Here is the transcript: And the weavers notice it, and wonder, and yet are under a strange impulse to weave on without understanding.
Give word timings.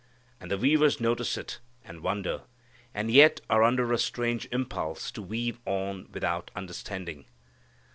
And 0.39 0.49
the 0.49 0.57
weavers 0.57 0.99
notice 0.99 1.37
it, 1.37 1.59
and 1.85 2.01
wonder, 2.01 2.41
and 2.91 3.11
yet 3.11 3.39
are 3.51 3.61
under 3.61 3.93
a 3.93 3.99
strange 3.99 4.47
impulse 4.51 5.11
to 5.11 5.21
weave 5.21 5.59
on 5.63 6.09
without 6.11 6.49
understanding. 6.55 7.25